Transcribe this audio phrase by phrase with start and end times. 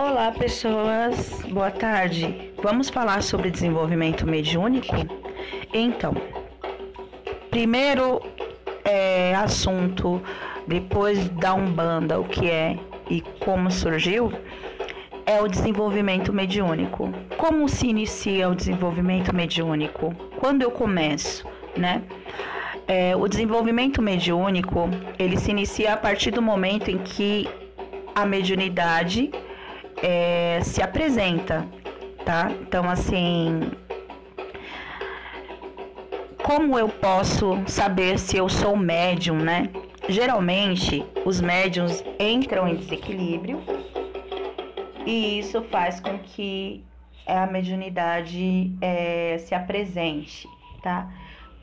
[0.00, 1.42] Olá, pessoas.
[1.50, 2.52] Boa tarde.
[2.62, 4.94] Vamos falar sobre desenvolvimento mediúnico?
[5.74, 6.14] Então,
[7.50, 8.22] primeiro
[8.84, 10.22] é, assunto,
[10.68, 12.78] depois da Umbanda, o que é
[13.10, 14.32] e como surgiu,
[15.26, 17.12] é o desenvolvimento mediúnico.
[17.36, 20.14] Como se inicia o desenvolvimento mediúnico?
[20.38, 21.44] Quando eu começo,
[21.76, 22.04] né?
[22.86, 24.88] É, o desenvolvimento mediúnico
[25.18, 27.48] ele se inicia a partir do momento em que
[28.14, 29.32] a mediunidade
[30.02, 31.66] é, se apresenta,
[32.24, 32.50] tá?
[32.60, 33.70] Então, assim,
[36.42, 39.68] como eu posso saber se eu sou médium, né?
[40.08, 43.60] Geralmente, os médiums entram em desequilíbrio
[45.04, 46.84] e isso faz com que
[47.26, 50.48] a mediunidade é, se apresente,
[50.82, 51.12] tá?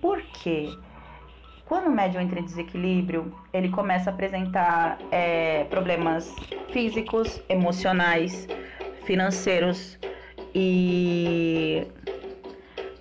[0.00, 0.68] Por quê?
[1.66, 6.34] Quando o médium entra em desequilíbrio, ele começa a apresentar é, problemas
[6.72, 8.46] físicos, emocionais,
[9.04, 9.98] financeiros
[10.54, 11.86] e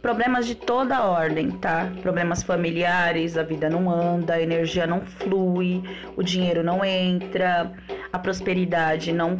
[0.01, 1.91] problemas de toda a ordem, tá?
[2.01, 5.81] Problemas familiares, a vida não anda, a energia não flui,
[6.15, 7.71] o dinheiro não entra,
[8.11, 9.37] a prosperidade não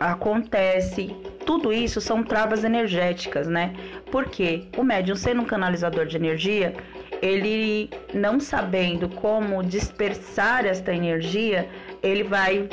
[0.00, 1.16] acontece.
[1.46, 3.74] Tudo isso são travas energéticas, né?
[4.10, 6.74] Porque o médium sendo um canalizador de energia,
[7.22, 11.68] ele não sabendo como dispersar esta energia,
[12.02, 12.68] ele vai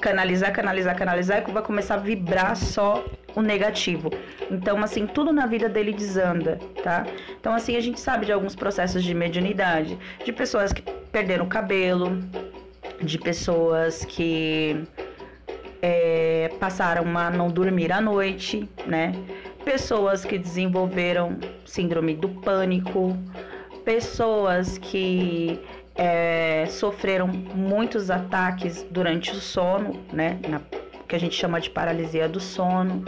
[0.00, 3.04] canalizar, canalizar, canalizar e vai começar a vibrar só
[3.36, 4.10] o negativo.
[4.50, 7.06] Então, assim, tudo na vida dele desanda, tá?
[7.40, 11.48] Então, assim, a gente sabe de alguns processos de mediunidade, de pessoas que perderam o
[11.48, 12.18] cabelo,
[13.00, 14.84] de pessoas que
[15.80, 19.12] é, passaram a não dormir à noite, né?
[19.64, 23.16] Pessoas que desenvolveram síndrome do pânico,
[23.84, 25.60] pessoas que
[25.94, 30.38] é, sofreram muitos ataques durante o sono, né?
[30.48, 30.60] Na,
[31.06, 33.04] que a gente chama de paralisia do sono.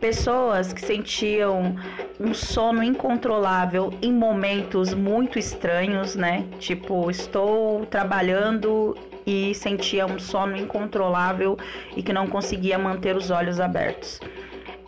[0.00, 1.76] Pessoas que sentiam
[2.20, 6.46] um sono incontrolável em momentos muito estranhos, né?
[6.58, 8.96] Tipo, estou trabalhando
[9.26, 11.56] e sentia um sono incontrolável
[11.96, 14.20] e que não conseguia manter os olhos abertos.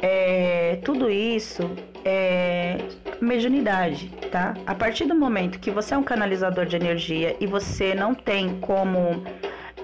[0.01, 1.71] É, tudo isso
[2.05, 2.79] é
[3.21, 4.55] mediunidade, tá?
[4.67, 8.59] A partir do momento que você é um canalizador de energia e você não tem
[8.61, 9.25] como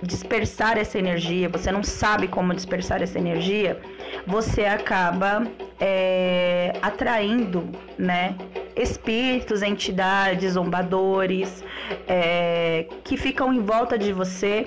[0.03, 3.81] dispersar essa energia, você não sabe como dispersar essa energia,
[4.26, 5.47] você acaba
[5.81, 8.34] é, atraindo, né,
[8.75, 11.62] espíritos, entidades, zombadores,
[12.09, 14.66] é, que ficam em volta de você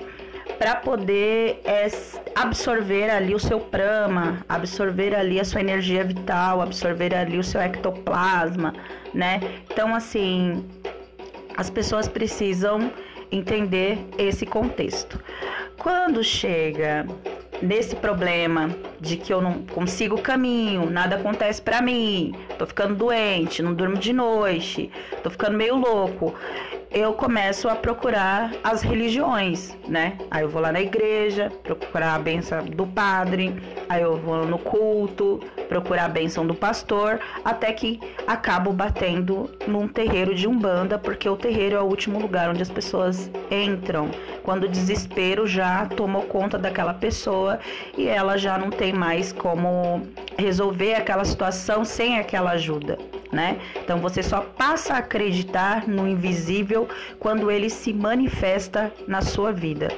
[0.57, 1.87] para poder é,
[2.35, 7.61] absorver ali o seu prama, absorver ali a sua energia vital, absorver ali o seu
[7.61, 8.73] ectoplasma,
[9.13, 9.39] né?
[9.71, 10.65] Então, assim,
[11.55, 12.91] as pessoas precisam
[13.31, 15.19] entender esse contexto.
[15.77, 17.05] Quando chega
[17.61, 18.69] nesse problema
[18.99, 23.97] de que eu não consigo caminho, nada acontece para mim, tô ficando doente, não durmo
[23.97, 24.91] de noite,
[25.23, 26.35] tô ficando meio louco
[26.91, 30.17] eu começo a procurar as religiões, né?
[30.31, 33.53] Aí eu vou lá na igreja, procurar a benção do padre,
[33.89, 39.87] aí eu vou no culto, procurar a benção do pastor, até que acabo batendo num
[39.87, 44.09] terreiro de umbanda, porque o terreiro é o último lugar onde as pessoas entram,
[44.43, 47.59] quando o desespero já tomou conta daquela pessoa
[47.97, 50.07] e ela já não tem mais como
[50.37, 52.97] resolver aquela situação sem aquela ajuda
[53.31, 53.59] né?
[53.75, 56.87] Então você só passa a acreditar no invisível
[57.19, 59.89] quando ele se manifesta na sua vida,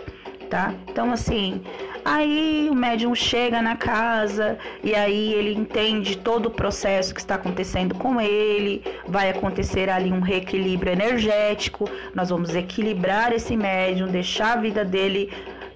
[0.49, 0.73] tá?
[0.87, 1.61] Então assim,
[2.03, 7.35] aí o médium chega na casa e aí ele entende todo o processo que está
[7.35, 14.53] acontecendo com ele, vai acontecer ali um reequilíbrio energético, nós vamos equilibrar esse médium, deixar
[14.53, 15.31] a vida dele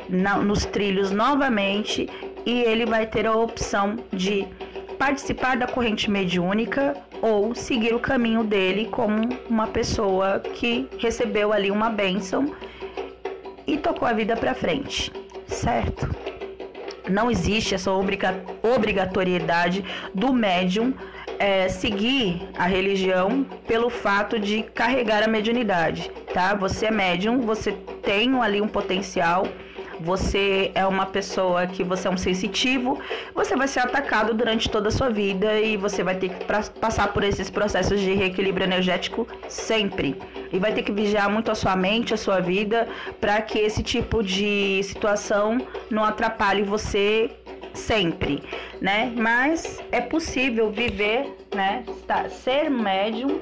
[0.09, 2.09] na, nos trilhos novamente
[2.45, 4.47] e ele vai ter a opção de
[5.01, 11.71] participar da corrente mediúnica ou seguir o caminho dele como uma pessoa que recebeu ali
[11.71, 12.55] uma bênção
[13.65, 15.11] e tocou a vida para frente,
[15.47, 16.07] certo?
[17.09, 19.83] Não existe essa obrigatoriedade
[20.13, 20.93] do médium
[21.39, 26.53] é, seguir a religião pelo fato de carregar a mediunidade, tá?
[26.53, 27.71] Você é médium, você
[28.03, 29.47] tem ali um potencial
[30.03, 32.99] você é uma pessoa que você é um sensitivo,
[33.33, 36.45] você vai ser atacado durante toda a sua vida e você vai ter que
[36.79, 40.15] passar por esses processos de reequilíbrio energético sempre.
[40.51, 42.87] E vai ter que vigiar muito a sua mente, a sua vida,
[43.19, 45.59] para que esse tipo de situação
[45.89, 47.29] não atrapalhe você
[47.73, 48.43] sempre,
[48.81, 49.13] né?
[49.15, 51.83] Mas é possível viver, né?
[52.29, 53.39] Ser médium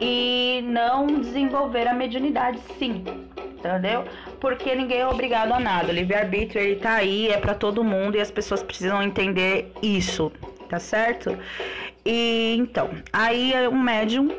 [0.00, 3.04] e não desenvolver a mediunidade, sim
[3.60, 4.04] entendeu?
[4.40, 5.88] Porque ninguém é obrigado a nada.
[5.88, 10.32] O livre-arbítrio ele tá aí, é para todo mundo e as pessoas precisam entender isso,
[10.68, 11.36] tá certo?
[12.04, 14.30] E então, aí um médium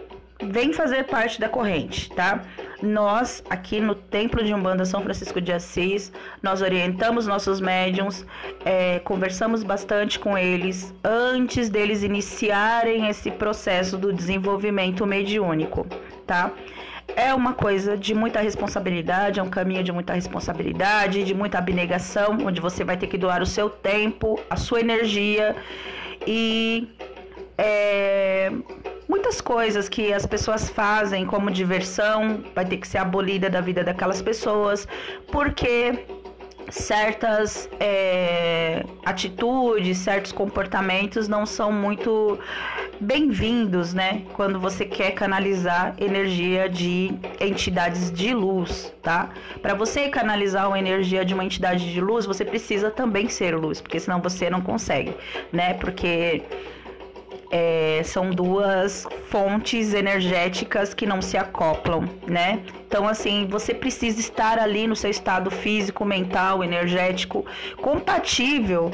[0.43, 2.43] vem fazer parte da corrente, tá?
[2.81, 6.11] Nós, aqui no Templo de Umbanda São Francisco de Assis,
[6.41, 8.25] nós orientamos nossos médiums,
[8.65, 15.85] é, conversamos bastante com eles antes deles iniciarem esse processo do desenvolvimento mediúnico,
[16.25, 16.51] tá?
[17.15, 22.37] É uma coisa de muita responsabilidade, é um caminho de muita responsabilidade, de muita abnegação,
[22.45, 25.55] onde você vai ter que doar o seu tempo, a sua energia.
[26.25, 26.87] E
[27.57, 28.51] é,
[29.07, 33.83] muitas coisas que as pessoas fazem como diversão vai ter que ser abolida da vida
[33.83, 34.87] daquelas pessoas,
[35.31, 36.05] porque
[36.69, 42.39] certas é, atitudes, certos comportamentos não são muito
[43.01, 44.21] bem-vindos, né?
[44.33, 49.31] Quando você quer canalizar energia de entidades de luz, tá?
[49.59, 53.81] Para você canalizar uma energia de uma entidade de luz, você precisa também ser luz,
[53.81, 55.15] porque senão você não consegue,
[55.51, 55.73] né?
[55.73, 56.43] Porque
[57.49, 62.61] é, são duas fontes energéticas que não se acoplam, né?
[62.87, 67.45] Então, assim, você precisa estar ali no seu estado físico, mental, energético,
[67.81, 68.91] compatível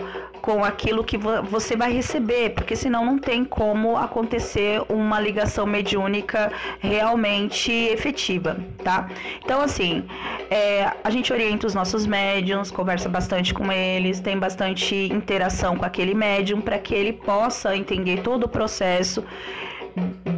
[0.48, 6.50] com aquilo que você vai receber, porque senão não tem como acontecer uma ligação mediúnica
[6.80, 9.10] realmente efetiva, tá?
[9.44, 10.06] Então, assim,
[10.50, 15.84] é, a gente orienta os nossos médiums, conversa bastante com eles, tem bastante interação com
[15.84, 19.22] aquele médium para que ele possa entender todo o processo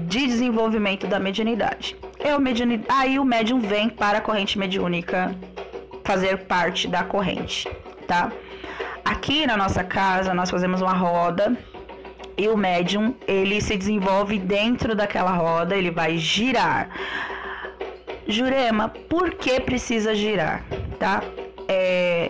[0.07, 1.95] de desenvolvimento da mediunidade.
[2.17, 2.83] É o mediuni...
[2.89, 5.35] Aí o médium vem para a corrente mediúnica
[6.03, 7.69] fazer parte da corrente,
[8.07, 8.31] tá?
[9.09, 11.57] Aqui na nossa casa nós fazemos uma roda
[12.37, 16.87] e o médium ele se desenvolve dentro daquela roda, ele vai girar.
[18.27, 20.63] Jurema, por que precisa girar,
[20.99, 21.23] tá?
[21.67, 22.29] É,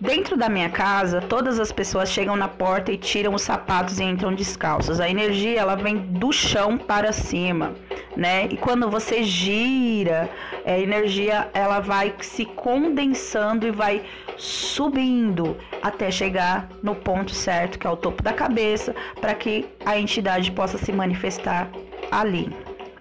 [0.00, 4.04] Dentro da minha casa, todas as pessoas chegam na porta e tiram os sapatos e
[4.04, 4.98] entram descalços.
[4.98, 7.74] A energia ela vem do chão para cima,
[8.16, 8.46] né?
[8.46, 10.30] E quando você gira,
[10.64, 14.02] a energia ela vai se condensando e vai
[14.38, 19.98] subindo até chegar no ponto certo, que é o topo da cabeça, para que a
[19.98, 21.70] entidade possa se manifestar
[22.10, 22.50] ali,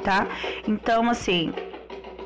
[0.04, 0.28] tá?
[0.68, 1.54] Então, assim,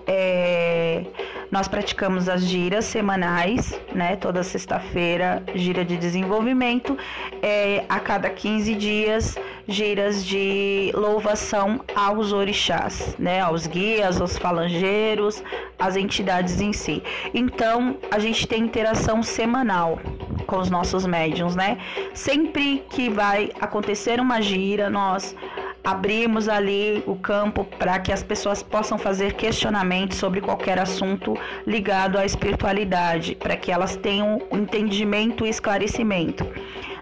[0.08, 1.06] é,
[1.54, 4.16] nós praticamos as giras semanais, né?
[4.16, 6.98] Toda sexta-feira, gira de desenvolvimento.
[7.44, 13.40] É, a cada 15 dias, giras de louvação aos orixás, né?
[13.40, 15.44] Aos guias, aos falangeiros,
[15.78, 17.04] às entidades em si.
[17.36, 20.00] Então, a gente tem interação semanal
[20.48, 21.78] com os nossos médiums, né?
[22.16, 25.36] Sempre que vai acontecer uma gira, nós
[25.83, 31.38] abrimos ali o campo para que as pessoas possam fazer questionamentos sobre qualquer assunto
[31.68, 36.47] ligado à espiritualidade, para que elas tenham entendimento e esclarecimento.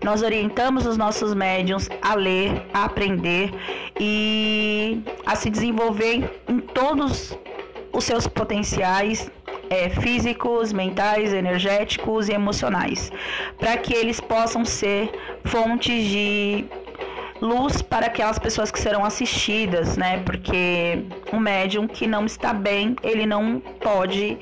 [0.04, 3.52] Nós orientamos os nossos médiums a ler, a aprender
[4.00, 7.38] e a se desenvolver em todos
[7.94, 9.30] os seus potenciais
[9.70, 13.12] é, físicos, mentais, energéticos e emocionais,
[13.60, 15.12] para que eles possam ser
[15.46, 16.66] fontes de
[17.42, 20.22] luz para aquelas pessoas que serão assistidas, né?
[20.26, 21.04] Porque
[21.34, 24.38] um médium que não está bem, ele não pode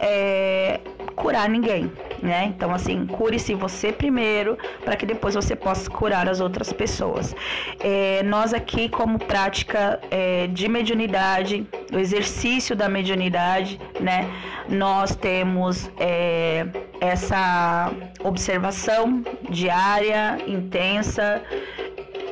[0.00, 0.80] é,
[1.14, 1.92] curar ninguém,
[2.22, 2.46] né?
[2.46, 7.36] Então, assim, cure-se você primeiro, para que depois você possa curar as outras pessoas.
[7.78, 14.30] É, nós aqui, como prática é, de mediunidade, o exercício da mediunidade, né?
[14.68, 16.66] Nós temos é,
[17.00, 17.92] essa
[18.24, 21.42] observação diária, intensa,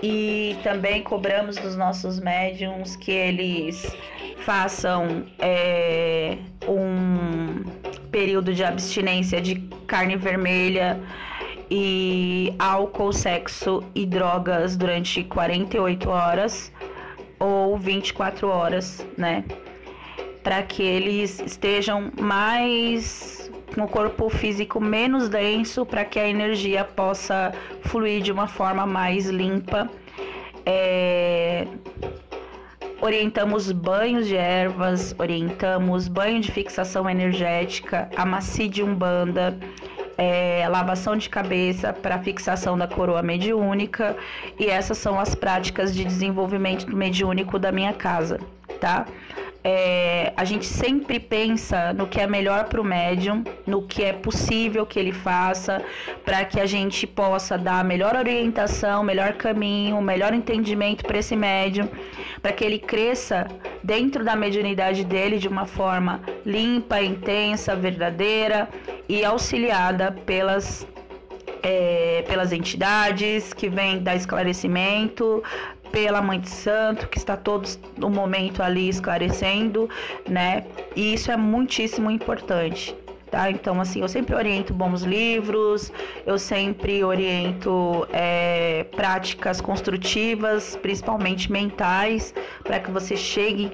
[0.03, 3.87] e também cobramos dos nossos médiums que eles
[4.45, 7.65] façam é, um
[8.11, 10.99] período de abstinência de carne vermelha
[11.71, 16.73] e álcool, sexo e drogas durante 48 horas
[17.39, 19.45] ou 24 horas, né?
[20.43, 23.38] Para que eles estejam mais
[23.75, 28.87] com o corpo físico menos denso para que a energia possa fluir de uma forma
[28.87, 29.89] mais limpa.
[30.65, 31.67] É...
[33.01, 39.57] Orientamos banhos de ervas, orientamos banho de fixação energética, amaci de umbanda,
[40.19, 44.17] é, lavação de cabeça para fixação da coroa mediúnica
[44.59, 48.41] e essas são as práticas de desenvolvimento mediúnico da minha casa,
[48.81, 49.07] tá?
[49.65, 54.13] É, a gente sempre pensa no que é melhor para o médium, no que é
[54.13, 55.83] possível que ele faça,
[56.25, 61.89] para que a gente possa dar melhor orientação, melhor caminho, melhor entendimento para esse médium,
[62.41, 63.49] para que ele cresça
[63.83, 68.69] dentro da mediunidade dele de uma forma limpa, intensa, verdadeira
[69.09, 70.87] e auxiliada pelas
[71.63, 75.43] é, pelas entidades que vêm dar esclarecimento,
[75.91, 79.89] pela Mãe de Santo, que está todos no momento ali esclarecendo,
[80.29, 80.65] né?
[80.95, 82.97] E isso é muitíssimo importante.
[83.31, 83.51] Tá?
[83.51, 85.93] Então, assim, eu sempre oriento bons livros,
[86.25, 92.33] eu sempre oriento é, práticas construtivas, principalmente mentais,
[92.65, 93.71] para que você chegue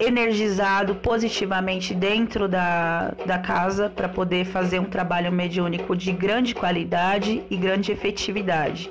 [0.00, 7.42] energizado positivamente dentro da, da casa para poder fazer um trabalho mediúnico de grande qualidade
[7.50, 8.90] e grande efetividade.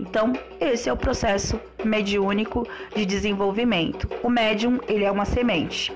[0.00, 4.08] Então, esse é o processo mediúnico de desenvolvimento.
[4.22, 5.92] O médium, ele é uma semente,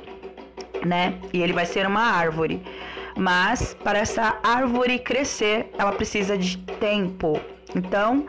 [0.85, 1.15] né?
[1.33, 2.63] E ele vai ser uma árvore.
[3.17, 7.41] Mas para essa árvore crescer, ela precisa de tempo.
[7.75, 8.27] Então,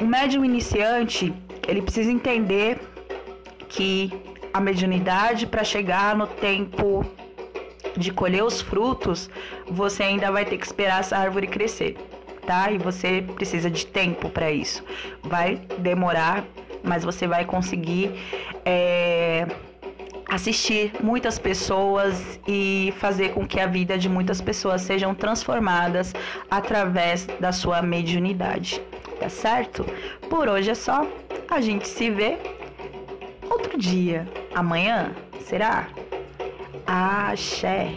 [0.00, 1.32] o médium iniciante,
[1.66, 2.78] ele precisa entender
[3.68, 4.12] que
[4.52, 7.04] a mediunidade para chegar no tempo
[7.96, 9.28] de colher os frutos,
[9.66, 11.96] você ainda vai ter que esperar essa árvore crescer,
[12.46, 12.70] tá?
[12.70, 14.84] E você precisa de tempo para isso.
[15.22, 16.44] Vai demorar,
[16.82, 18.12] mas você vai conseguir
[18.64, 19.46] é,
[20.28, 26.14] assistir muitas pessoas e fazer com que a vida de muitas pessoas sejam transformadas
[26.50, 28.80] através da sua mediunidade,
[29.18, 29.84] tá certo?
[30.28, 31.06] Por hoje é só.
[31.50, 32.36] A gente se vê
[33.50, 34.26] outro dia.
[34.54, 35.14] Amanhã?
[35.40, 35.88] Será?
[36.86, 37.96] Axé.